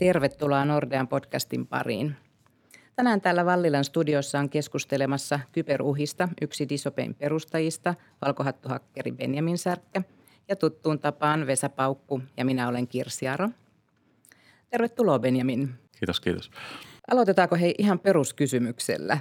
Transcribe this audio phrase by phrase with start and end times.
[0.00, 2.16] Tervetuloa Nordean podcastin pariin.
[2.96, 7.94] Tänään täällä Vallilan studiossa on keskustelemassa kyberuhista yksi Disopein perustajista,
[8.26, 10.02] valkohattuhakkeri Benjamin Särkkä
[10.48, 13.48] ja tuttuun tapaan Vesa Paukku ja minä olen Kirsi Aro.
[14.70, 15.74] Tervetuloa Benjamin.
[15.98, 16.50] Kiitos, kiitos.
[17.10, 19.18] Aloitetaanko hei ihan peruskysymyksellä?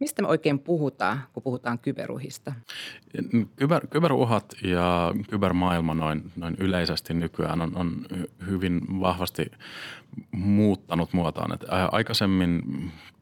[0.00, 2.52] Mistä me oikein puhutaan, kun puhutaan kyberuhista?
[3.56, 8.06] Kyber, kyberuhat ja kybermaailma noin, noin yleisesti nykyään on, on
[8.46, 9.50] hyvin vahvasti
[10.32, 11.54] muuttanut muotoaan.
[11.54, 12.62] Et aikaisemmin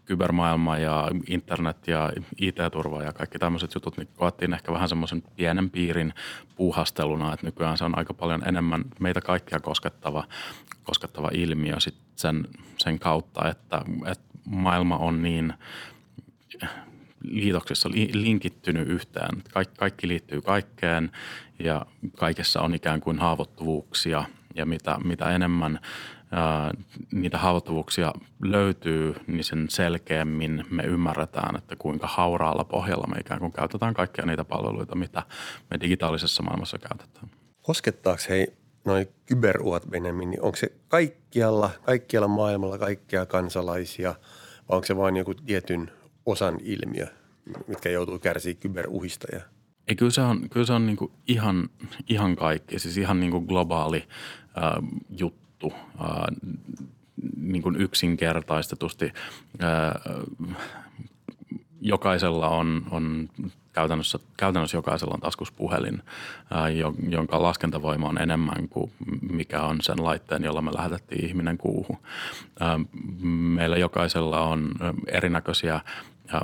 [0.05, 5.71] kybermaailma ja internet ja IT-turva ja kaikki tämmöiset jutut, niin koettiin ehkä vähän semmoisen pienen
[5.71, 6.15] piirin
[6.57, 10.25] puuhasteluna, että nykyään se on aika paljon enemmän meitä kaikkia koskettava,
[10.83, 15.55] koskettava ilmiö sit sen, sen kautta, että, että maailma on niin
[17.25, 19.43] liitoksissa linkittynyt yhteen.
[19.53, 21.11] Kaikki, kaikki liittyy kaikkeen
[21.59, 24.25] ja kaikessa on ikään kuin haavoittuvuuksia
[24.55, 25.81] ja mitä, mitä enemmän
[26.33, 26.71] ää,
[27.13, 28.13] niitä haavoittuvuuksia
[28.43, 34.27] löytyy, niin sen selkeämmin me ymmärretään, että kuinka hauraalla pohjalla me ikään kuin käytetään kaikkia
[34.27, 35.23] niitä palveluita, mitä
[35.71, 37.31] me digitaalisessa maailmassa käytetään.
[37.63, 38.47] Koskettaako hei
[38.85, 44.15] noin kyberuhat Benjamin, niin onko se kaikkialla, kaikkialla maailmalla kaikkia kansalaisia
[44.69, 45.91] vai onko se vain joku tietyn
[46.27, 47.07] osan ilmiö,
[47.67, 49.41] mitkä joutuu kärsimään kyberuhista ja
[49.89, 51.69] ei, kyllä se on, kyllä se on niin ihan,
[52.09, 54.05] ihan kaikki, siis ihan niin globaali
[54.59, 54.73] äh,
[55.19, 56.53] juttu, äh,
[57.37, 59.13] niin kuin yksinkertaistetusti.
[59.63, 60.15] Äh,
[61.81, 63.29] jokaisella on, on
[63.73, 66.03] käytännössä, käytännössä jokaisella on taskuspuhelin,
[66.51, 66.69] ää,
[67.09, 68.93] jonka laskentavoima on enemmän kuin
[69.31, 71.99] mikä on sen laitteen, jolla me lähetettiin ihminen kuuhun.
[72.61, 72.81] Ää,
[73.23, 74.73] meillä jokaisella on
[75.07, 75.81] erinäköisiä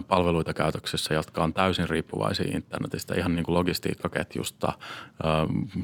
[0.08, 4.72] palveluita käytöksessä, jotka on täysin riippuvaisia internetistä, ihan niin kuin logistiikkaketjusta.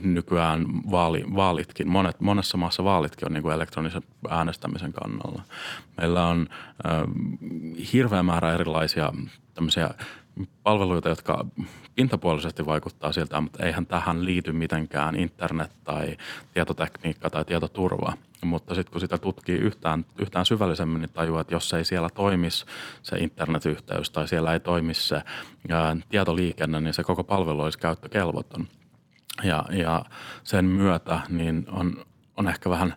[0.03, 5.43] Nykyään vaali, vaalitkin, monet, monessa maassa vaalitkin on niin kuin elektronisen äänestämisen kannalla.
[6.01, 6.49] Meillä on
[7.93, 9.13] hirveä määrä erilaisia
[9.55, 9.91] tämmöisiä
[10.63, 11.47] palveluita, jotka
[11.95, 16.17] pintapuolisesti vaikuttaa siltä, mutta eihän tähän liity mitenkään internet tai
[16.55, 18.13] tietotekniikka tai tietoturva.
[18.45, 22.67] Mutta sitten kun sitä tutkii yhtään, yhtään syvällisemmin, niin tajuaa, että jos ei siellä toimisi
[23.03, 25.23] se internetyhteys tai siellä ei toimisi se
[25.71, 28.69] ää, tietoliikenne, niin se koko palvelu olisi käyttökelvoton.
[29.43, 30.05] Ja, ja
[30.45, 32.05] sen myötä niin on,
[32.37, 32.95] on ehkä vähän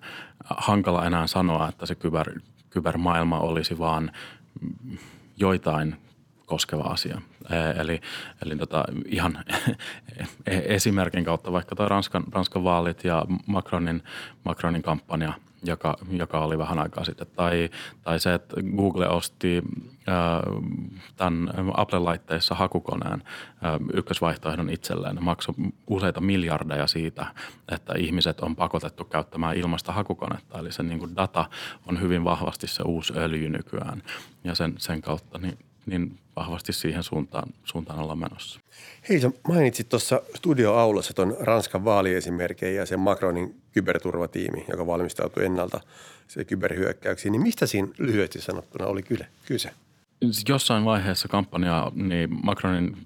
[0.50, 4.12] hankala enää sanoa, että se kyber, kybermaailma olisi vaan
[5.38, 5.96] joitain
[6.47, 7.22] koskeva asia.
[7.80, 8.02] Eli,
[8.46, 9.38] eli tota, ihan
[10.47, 14.03] esimerkin kautta vaikka tuo Ranskan, Ranskan vaalit ja Macronin,
[14.46, 17.28] Macronin kampanja, joka, joka oli vähän aikaa sitten.
[17.36, 17.69] Tai,
[18.02, 19.62] tai se, että Google osti
[20.09, 20.16] äh,
[21.16, 23.24] tämän Apple-laitteissa hakukoneen
[23.94, 25.24] ykkösvaihtoehdon itselleen.
[25.24, 25.56] Maksoi
[25.88, 27.25] useita miljardeja siitä,
[27.72, 30.59] että ihmiset on pakotettu käyttämään ilmasta hakukonetta.
[30.59, 31.46] Eli se niin kuin data
[31.86, 34.03] on hyvin vahvasti se uusi öljy nykyään.
[34.44, 35.57] Ja sen, sen kautta niin
[35.88, 38.59] niin vahvasti siihen suuntaan, suuntaan ollaan menossa.
[39.09, 45.81] Hei, sä mainitsit tuossa studioaulassa tuon Ranskan vaaliesimerkkejä ja sen Macronin kyberturvatiimi, joka valmistautui ennalta
[46.28, 47.31] se kyberhyökkäyksiin.
[47.31, 49.03] Niin mistä siinä lyhyesti sanottuna oli
[49.46, 49.72] kyse?
[50.50, 52.98] Jossain vaiheessa kampanjaa niin Macronin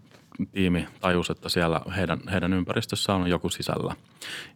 [0.51, 3.95] tiimi tajusi, että siellä heidän, heidän ympäristössä on joku sisällä.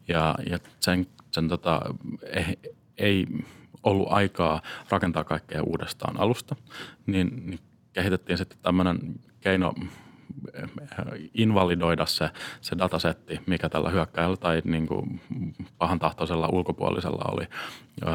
[0.08, 1.82] Ja, ja sen, sen tota,
[2.34, 3.26] ei, ei
[3.84, 6.56] ollut aikaa rakentaa kaikkea uudestaan alusta,
[7.06, 7.60] niin, niin
[7.96, 9.00] kehitettiin sitten tämmöinen
[9.42, 9.74] keino
[11.34, 12.30] invalidoida se,
[12.62, 15.22] se datasetti, mikä tällä hyökkäjällä tai niin kuin
[15.78, 17.48] pahan tahtoisella ulkopuolisella oli,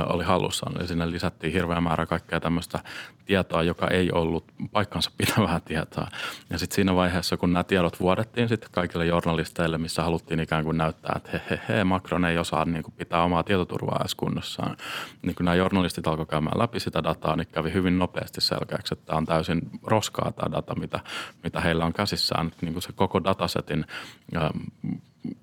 [0.06, 0.70] oli hallussa.
[0.78, 2.78] Eli sinne lisättiin hirveä määrä kaikkea tämmöistä
[3.26, 6.08] tietoa, joka ei ollut paikkansa pitävää tietoa.
[6.50, 10.76] Ja sitten siinä vaiheessa, kun nämä tiedot vuodettiin sitten kaikille journalisteille, missä haluttiin ikään kuin
[10.76, 14.76] näyttää, että he, he, he Macron ei osaa niin kuin pitää omaa tietoturvaa edes kunnossaan.
[15.22, 19.06] Niin kun nämä journalistit alkoivat käymään läpi sitä dataa, niin kävi hyvin nopeasti selkeäksi, että
[19.06, 21.00] tämä on täysin roskaa tämä data, mitä,
[21.44, 22.52] mitä heillä on käsissään.
[22.62, 23.84] Niin kuin se koko datasetin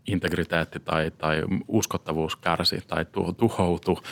[0.08, 3.06] integriteetti tai, tai uskottavuus kärsi tai
[3.38, 4.04] tuhoutu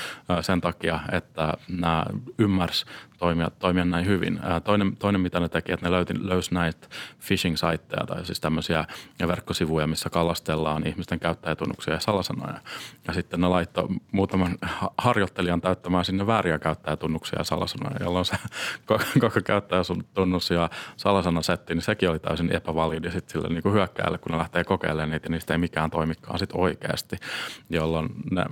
[0.42, 2.06] sen takia, että nämä
[2.38, 2.86] ymmärsi
[3.18, 4.40] toimia, toimia näin hyvin.
[4.64, 6.88] Toinen, toinen, mitä ne teki, että ne löyti, löysi näitä
[7.28, 8.86] phishing-saitteja tai siis tämmöisiä
[9.28, 12.60] verkkosivuja, missä kalastellaan ihmisten käyttäjätunnuksia ja salasanoja.
[13.08, 14.58] Ja sitten ne laittoi muutaman
[14.98, 18.36] harjoittelijan täyttämään sinne vääriä käyttäjätunnuksia ja salasanoja, jolloin se
[19.22, 23.76] koko käyttäjätunnus ja salasanasetti, niin sekin oli täysin epävalidi sitten sille niin kuin
[24.22, 27.18] kun ne lähtee kokeilemaan niitä, niistä ei mikään toimikaan sitten oikeasti,
[27.70, 28.46] jolloin ne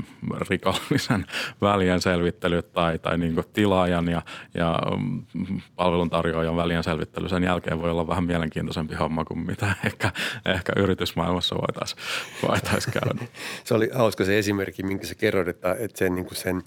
[0.49, 1.25] rikollisen
[1.61, 4.21] välien selvittelyt tai, tai niin kuin tilaajan ja,
[4.53, 10.11] ja mm, palveluntarjoajan välien selvittely sen jälkeen voi olla vähän mielenkiintoisempi homma kuin mitä ehkä,
[10.45, 12.01] ehkä yritysmaailmassa voitaisiin
[12.47, 13.25] voitais käydä.
[13.63, 16.63] se oli hauska se esimerkki, minkä sä kerroit, että, että sen, niin kuin sen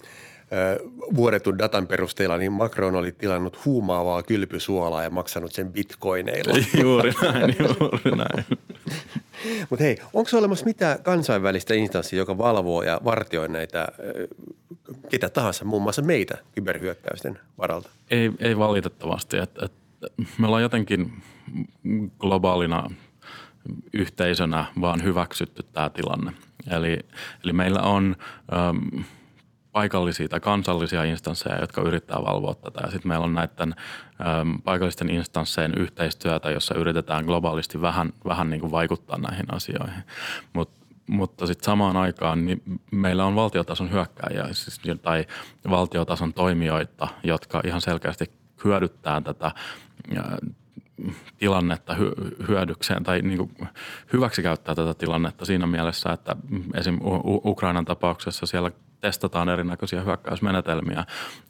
[1.15, 6.53] vuodetun datan perusteella, niin Macron oli tilannut huumaavaa kylpysuolaa ja maksanut sen bitcoineilla.
[6.81, 8.45] Juuri näin, juuri näin.
[9.69, 13.87] Mutta hei, onko olemassa mitään kansainvälistä instanssia, joka valvoo ja vartioi näitä
[15.09, 17.89] ketä tahansa, muun muassa meitä kyberhyökkäysten varalta?
[18.11, 19.37] Ei, ei valitettavasti.
[19.37, 19.73] Et, et,
[20.37, 21.23] me ollaan jotenkin
[22.19, 22.89] globaalina
[23.93, 26.31] yhteisönä vaan hyväksytty tämä tilanne.
[26.71, 26.99] Eli,
[27.43, 28.15] eli meillä on
[28.53, 29.03] äm,
[29.71, 32.79] paikallisia tai kansallisia instansseja, jotka yrittää valvoa tätä.
[32.83, 33.75] Ja sitten meillä on näiden
[34.41, 40.03] äm, paikallisten instansseen yhteistyötä, jossa yritetään globaalisti vähän, vähän niin kuin vaikuttaa näihin asioihin.
[40.53, 40.69] Mut,
[41.07, 42.61] mutta sitten samaan aikaan niin
[42.91, 45.25] meillä on valtiotason hyökkääjiä siis, tai
[45.69, 48.31] valtiotason toimijoita, jotka ihan selkeästi
[48.63, 49.51] hyödyttää tätä
[51.37, 51.95] tilannetta
[52.47, 53.69] hyödykseen tai niin kuin
[54.13, 56.35] hyväksi käyttää tätä tilannetta siinä mielessä, että
[56.73, 56.99] esim.
[57.45, 58.71] Ukrainan tapauksessa siellä
[59.01, 61.05] testataan erinäköisiä hyökkäysmenetelmiä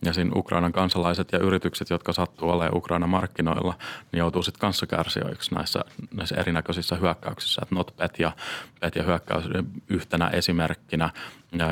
[0.06, 3.74] ja siinä Ukrainan kansalaiset ja yritykset, jotka sattuu olemaan Ukrainan markkinoilla,
[4.12, 5.80] niin joutuu sitten kanssakärsijöiksi näissä,
[6.14, 7.62] näissä erinäköisissä hyökkäyksissä.
[7.64, 8.32] Että NotPet ja,
[8.80, 9.46] Pet ja hyökkäys
[9.90, 11.10] yhtenä esimerkkinä,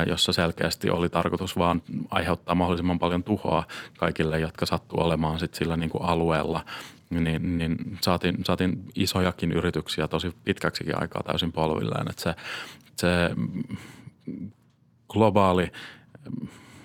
[0.06, 3.64] jossa selkeästi oli tarkoitus vaan aiheuttaa mahdollisimman paljon tuhoa
[3.98, 6.64] kaikille, jotka sattuu olemaan sitten sillä niin kuin alueella
[7.10, 12.10] niin, niin saatiin, saatiin isojakin yrityksiä tosi pitkäksikin aikaa täysin polvilleen.
[12.10, 12.34] Että se,
[12.96, 13.30] se
[15.08, 15.72] globaali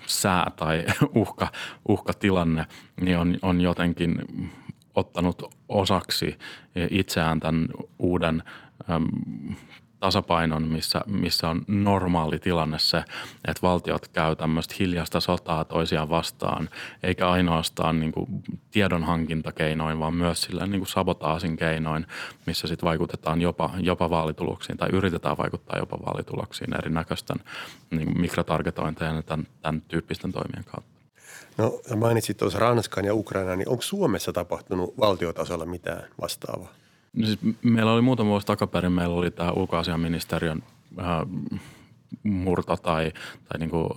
[0.06, 0.84] sää tai
[1.14, 1.48] uhka,
[1.88, 2.66] uhkatilanne
[3.00, 4.22] niin on, on jotenkin
[4.94, 6.38] ottanut osaksi
[6.90, 8.42] itseään tämän uuden
[10.02, 12.98] tasapainon, missä, missä on normaali tilanne se,
[13.48, 16.68] että valtiot käy tämmöistä hiljasta sotaa toisiaan vastaan,
[17.02, 18.26] eikä ainoastaan niin kuin
[18.70, 22.06] tiedonhankintakeinoin, vaan myös sillä niin kuin sabotaasin keinoin,
[22.46, 27.36] missä sitten vaikutetaan jopa, jopa vaalituloksiin tai yritetään vaikuttaa jopa vaalituloksiin erinäköisten
[27.90, 30.92] niin mikrotargetointejen ja tämän, tämän tyyppisten toimien kautta.
[31.58, 36.82] No mainitsit tuossa Ranskan ja Ukraina, niin onko Suomessa tapahtunut valtiotasolla mitään vastaavaa?
[37.16, 40.62] No siis meillä oli muutama vuosi takaperin, meillä oli tämä ulkoasiaministeriön
[40.98, 41.06] äh,
[42.22, 43.12] murto tai,
[43.48, 43.88] tai niin kuin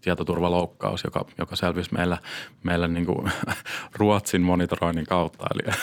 [0.00, 2.18] tietoturvaloukkaus, joka, joka selvisi meillä,
[2.62, 3.32] meillä niin kuin
[3.98, 5.46] Ruotsin monitoroinnin kautta.
[5.54, 5.74] Eli,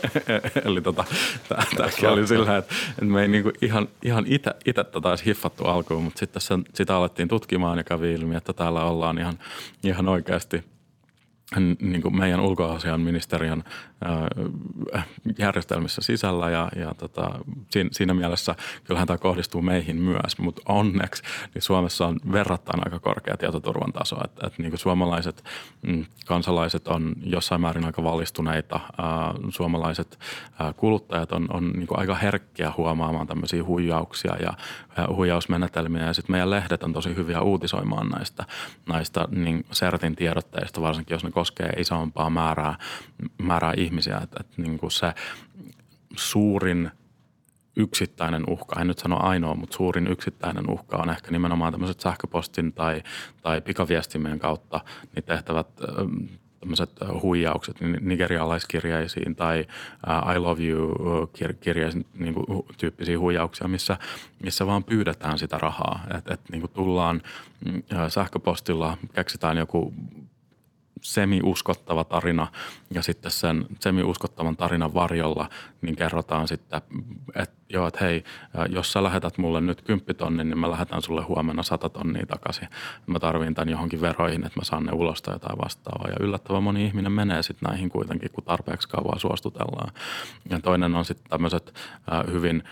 [0.64, 1.04] eli tota,
[1.76, 5.64] tämäkin oli sillä, että, että me ei niin kuin ihan, ihan itse tätä olisi hiffattu
[5.64, 9.38] alkuun, mutta sitten sitä alettiin tutkimaan ja kävi ilmi, että täällä ollaan ihan,
[9.84, 10.64] ihan oikeasti–
[11.80, 13.64] niin kuin meidän ulkoasian ministeriön
[15.38, 17.30] järjestelmissä sisällä ja, ja tota,
[17.92, 18.54] siinä, mielessä
[18.84, 21.22] kyllähän tämä kohdistuu meihin myös, mutta onneksi
[21.54, 25.44] niin Suomessa on verrattain aika korkea tietoturvan taso, että, että niin suomalaiset
[25.82, 28.80] mm, kansalaiset on jossain määrin aika valistuneita,
[29.48, 30.18] suomalaiset
[30.76, 34.52] kuluttajat on, on niin kuin aika herkkiä huomaamaan tämmöisiä huijauksia ja
[35.08, 38.44] huijausmenetelmiä ja sitten meidän lehdet on tosi hyviä uutisoimaan näistä,
[38.88, 42.74] näistä niin CERTin tiedotteista, varsinkin jos ne koskee isompaa määrää,
[43.42, 44.20] määrää ihmisiä.
[44.22, 45.12] Että, että niin kuin se
[46.16, 46.90] suurin
[47.76, 52.72] yksittäinen uhka, en nyt sano ainoa, mutta suurin yksittäinen uhka on ehkä nimenomaan tämmöiset sähköpostin
[52.72, 53.02] tai,
[53.42, 54.80] tai pikaviestimien kautta
[55.14, 55.66] niin tehtävät
[56.60, 56.90] tämmöiset
[57.22, 59.66] huijaukset nigerialaiskirjeisiin tai
[60.34, 62.46] I love you kirjeisiin niin kuin,
[62.78, 63.96] tyyppisiä huijauksia, missä,
[64.42, 66.00] missä vaan pyydetään sitä rahaa.
[66.18, 67.22] Että et, niin tullaan
[67.64, 69.94] mm, sähköpostilla, keksitään joku
[71.00, 72.46] semi-uskottava tarina
[72.90, 75.48] ja sitten sen semi-uskottavan tarinan varjolla
[75.82, 76.82] niin kerrotaan sitten,
[77.34, 78.24] että joo, että hei,
[78.68, 82.68] jos sä lähetät mulle nyt 10 tonnin, niin mä lähetän sulle huomenna 100 tonnia takaisin.
[83.06, 86.08] Mä tarvin tämän johonkin veroihin, että mä saan ne ulos tai jotain vastaavaa.
[86.08, 89.92] Ja yllättävän moni ihminen menee sitten näihin kuitenkin, kun tarpeeksi kauan suostutellaan.
[90.50, 91.74] Ja toinen on sitten tämmöiset
[92.32, 92.62] hyvin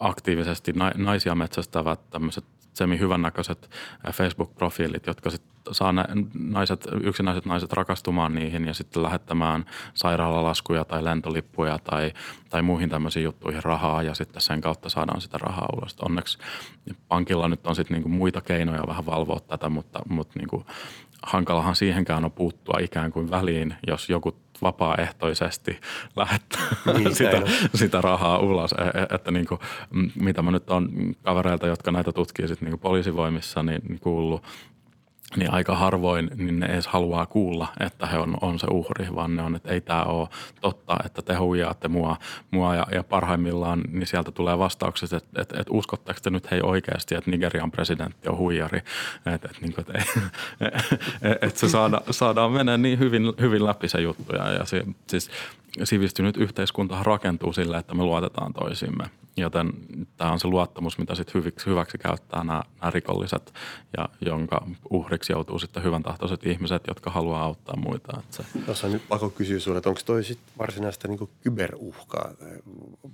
[0.00, 2.44] aktiivisesti naisia metsästävät tämmöiset
[2.78, 3.70] semi-hyvännäköiset
[4.12, 5.94] Facebook-profiilit, jotka sitten saa
[6.34, 12.12] naiset, yksinäiset naiset rakastumaan niihin ja sitten lähettämään sairaalalaskuja tai lentolippuja tai,
[12.50, 15.96] tai muihin tämmöisiin juttuihin rahaa ja sitten sen kautta saadaan sitä rahaa ulos.
[16.02, 16.38] Onneksi
[17.08, 20.66] pankilla nyt on sitten niinku muita keinoja vähän valvoa tätä, mutta, mutta niinku
[21.22, 25.80] hankalahan siihenkään on puuttua ikään kuin väliin, jos joku vapaaehtoisesti
[26.16, 26.60] lähettää
[26.98, 27.42] niin, sitä,
[27.74, 28.72] sitä rahaa ulos.
[28.72, 29.60] E, e, että niin kuin,
[30.20, 30.88] mitä mä nyt on
[31.22, 34.42] kavereilta, jotka näitä tutkii sit niin poliisivoimissa, niin kuullut
[35.36, 39.36] niin aika harvoin niin ne edes haluaa kuulla, että he on, on se uhri, vaan
[39.36, 40.28] ne on, että ei tämä ole
[40.60, 42.16] totta, että te huijaatte mua,
[42.50, 46.60] mua ja, ja parhaimmillaan niin sieltä tulee vastaukset, että, että, että uskotteko te nyt hei
[46.62, 48.78] oikeasti, että Nigerian presidentti on huijari,
[49.18, 50.10] että, että, niin kuin, että,
[51.46, 55.30] että, se saada, saadaan mennä niin hyvin, hyvin läpi se juttu ja, ja se, siis
[55.84, 59.04] sivistynyt yhteiskunta rakentuu sillä, että me luotetaan toisiimme
[59.38, 59.72] Joten
[60.16, 63.54] tämä on se luottamus, mitä sitten hyväksi, hyväksi käyttää nämä, nämä rikolliset
[63.96, 68.20] ja jonka uhriksi joutuu sitten hyvän tahtoiset ihmiset, jotka haluaa auttaa muita.
[68.20, 68.58] Että se.
[68.66, 72.30] Tuossa on nyt pakko kysyä sinulta, että onko toi sit varsinaista niin kyberuhkaa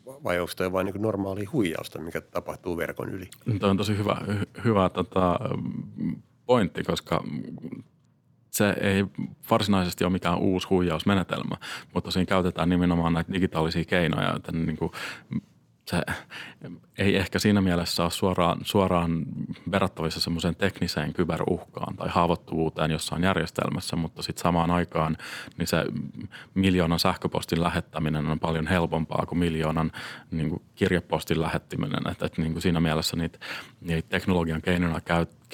[0.06, 3.28] vai onko toi vain niin normaali huijausta, mikä tapahtuu verkon yli?
[3.60, 4.16] Tuo on tosi hyvä,
[4.64, 5.38] hyvä tota,
[6.46, 7.24] pointti, koska
[8.50, 9.04] se ei
[9.50, 11.56] varsinaisesti ole mikään uusi huijausmenetelmä,
[11.94, 14.90] mutta siinä käytetään nimenomaan näitä digitaalisia keinoja, että niin kuin
[15.86, 16.02] se
[16.98, 19.22] ei ehkä siinä mielessä ole suoraan, suoraan
[19.70, 25.16] verrattavissa semmoiseen tekniseen kyberuhkaan tai haavoittuvuuteen jossain järjestelmässä, mutta sitten samaan aikaan
[25.58, 25.84] niin se
[26.54, 29.92] miljoonan sähköpostin lähettäminen on paljon helpompaa kuin miljoonan
[30.30, 32.10] niin kuin kirjepostin lähettäminen.
[32.10, 33.38] Että, että niin kuin siinä mielessä niitä,
[33.80, 35.00] niitä teknologian keinoja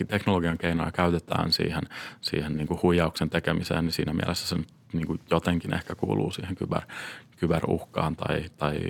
[0.08, 1.82] teknologian keinoja käytetään siihen,
[2.20, 4.56] siihen niin kuin huijauksen tekemiseen, niin siinä mielessä se
[4.92, 6.82] niin kuin jotenkin ehkä kuuluu siihen kyber,
[7.36, 8.80] kyberuhkaan tai, tai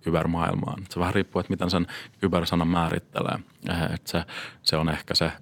[0.00, 0.82] kybermaailmaan.
[0.90, 1.86] Se vähän riippuu, että miten sen
[2.20, 3.38] kybersanan määrittelee.
[3.94, 4.24] Että se,
[4.62, 5.32] se on ehkä se,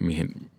[0.00, 0.50] mihin,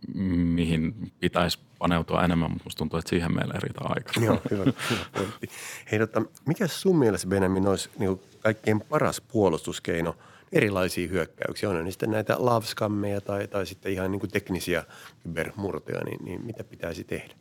[0.56, 4.24] mihin pitäisi paneutua enemmän, mutta musta tuntuu, että siihen meillä ei riitä aikaa.
[4.24, 5.50] Joo, hyvä, hyvä pointti.
[5.92, 10.16] Hei, tota, mikä sun mielestä, Benjamin, olisi niin kaikkein paras puolustuskeino–
[10.52, 11.70] erilaisia hyökkäyksiä.
[11.70, 14.84] On sitten näitä lavskammeja tai, tai sitten ihan niin kuin teknisiä
[15.24, 17.34] kybermurtoja, niin, niin mitä pitäisi tehdä?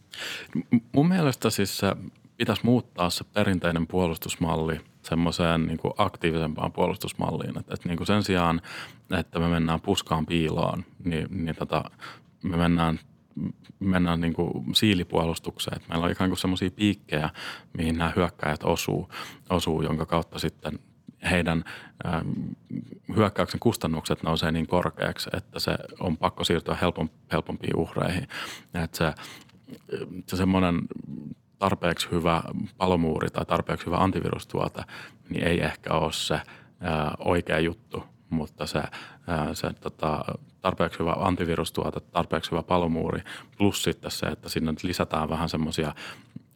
[0.93, 1.81] Mun mielestä siis
[2.37, 7.59] pitäisi muuttaa se perinteinen puolustusmalli semmoiseen niin kuin aktiivisempaan puolustusmalliin.
[7.59, 8.61] Että, että niin kuin sen sijaan,
[9.19, 11.85] että me mennään puskaan piiloon, niin, niin tota,
[12.43, 13.01] me mennään
[13.81, 15.77] mennään niin kuin siilipuolustukseen.
[15.77, 17.31] Että meillä on ikään kuin semmoisia piikkejä,
[17.77, 19.09] mihin nämä hyökkäjät osuu,
[19.51, 20.79] osuu, jonka kautta sitten
[21.31, 21.65] heidän
[22.07, 22.29] ähm,
[23.17, 28.29] hyökkäyksen kustannukset nousee niin korkeaksi, että se on pakko siirtyä helpom, helpompiin uhreihin.
[28.75, 29.13] Että se,
[30.27, 30.81] se semmoinen
[31.59, 32.43] tarpeeksi hyvä
[32.77, 34.83] palomuuri tai tarpeeksi hyvä antivirustuote,
[35.29, 36.43] niin ei ehkä ole se äh,
[37.19, 38.91] oikea juttu, mutta se, äh,
[39.53, 40.25] se tota,
[40.61, 43.23] tarpeeksi hyvä antivirustuote, tarpeeksi hyvä palomuuri,
[43.59, 45.95] plus sitten se, että sinne lisätään vähän semmoisia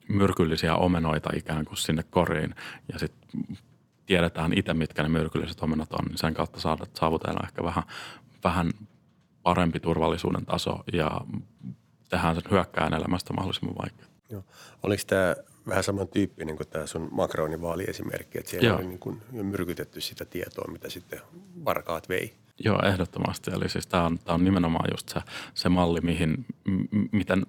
[0.08, 2.54] myrkyllisiä omenoita ikään kuin sinne koriin
[2.92, 3.30] ja sitten
[4.10, 6.60] tiedetään itse, mitkä ne myrkylliset omenat on, niin sen kautta
[6.94, 7.82] saavutetaan ehkä vähän,
[8.44, 8.70] vähän
[9.42, 11.20] parempi turvallisuuden taso ja
[12.08, 14.06] tehdään sen hyökkään elämästä mahdollisimman vaikea.
[14.30, 14.44] Joo.
[14.82, 15.34] Oliko tämä
[15.66, 18.76] vähän samantyyppinen kuin tämä sun Macronin vaaliesimerkki, että siellä Joo.
[18.76, 21.20] oli niin kuin myrkytetty sitä tietoa, mitä sitten
[21.64, 22.34] varkaat vei?
[22.64, 23.50] Joo, ehdottomasti.
[23.50, 25.20] Eli siis tämä on, tämä on nimenomaan just se,
[25.54, 27.46] se malli, mihin, m- miten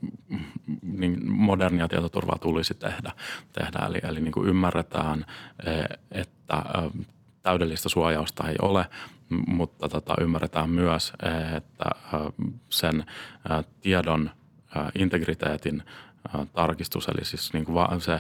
[0.81, 3.11] niin modernia tietoturvaa tulisi tehdä.
[3.53, 3.85] tehdä.
[3.87, 5.25] Eli, eli niin kuin ymmärretään,
[5.65, 5.71] e,
[6.53, 6.99] että
[7.41, 8.85] täydellistä suojausta ei ole,
[9.47, 11.13] mutta tota, ymmärretään myös,
[11.55, 11.85] että
[12.69, 13.05] sen
[13.81, 14.31] tiedon
[14.95, 15.83] integriteetin
[16.53, 18.19] tarkistus, eli siis niin kuin se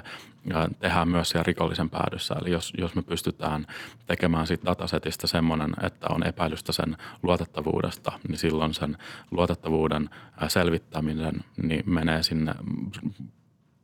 [0.79, 2.35] tehdään myös siellä rikollisen päädyssä.
[2.41, 3.67] Eli jos, jos me pystytään
[4.05, 8.97] tekemään siitä datasetista semmoinen, että on epäilystä sen luotettavuudesta, niin silloin sen
[9.31, 10.09] luotettavuuden
[10.47, 12.53] selvittäminen niin menee sinne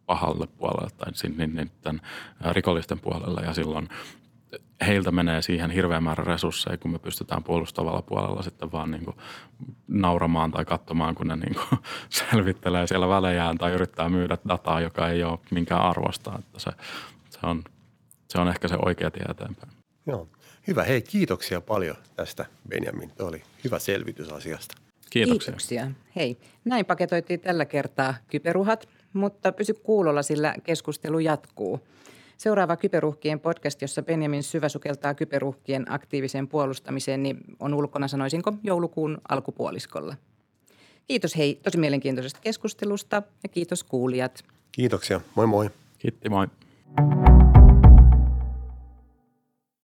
[0.05, 2.01] pahalle puolelle tai niiden
[2.51, 3.89] rikollisten puolelle ja silloin
[4.87, 9.17] heiltä menee siihen hirveän määrä resursseja, kun me pystytään puolustavalla puolella sitten vaan niin kuin
[9.87, 11.79] nauramaan tai katsomaan, kun ne niin kuin
[12.31, 16.39] selvittelee siellä välejään tai yrittää myydä dataa, joka ei ole minkään arvosta.
[16.39, 16.71] Että se,
[17.29, 17.63] se, on,
[18.29, 19.71] se on ehkä se oikea tie eteenpäin.
[20.05, 20.27] Joo.
[20.67, 20.83] Hyvä.
[20.83, 23.11] Hei, kiitoksia paljon tästä Benjamin.
[23.17, 24.75] Tuo oli hyvä selvitys asiasta.
[25.09, 25.51] Kiitoksia.
[25.51, 25.91] Kiitoksia.
[26.15, 31.81] Hei, näin paketoitiin tällä kertaa kyperuhat, mutta pysy kuulolla, sillä keskustelu jatkuu.
[32.37, 39.21] Seuraava Kyberuhkien podcast, jossa Benjamin syvä sukeltaa kyberuhkien aktiiviseen puolustamiseen, niin on ulkona sanoisinko joulukuun
[39.29, 40.15] alkupuoliskolla.
[41.07, 44.43] Kiitos hei tosi mielenkiintoisesta keskustelusta ja kiitos kuulijat.
[44.71, 45.21] Kiitoksia.
[45.35, 45.69] Moi moi.
[45.99, 46.47] Kiitti moi.